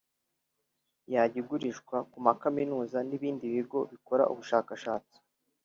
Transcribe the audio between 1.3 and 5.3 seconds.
igurishwa ku makaminuza n’ibindi bigo bikora ubushakashatsi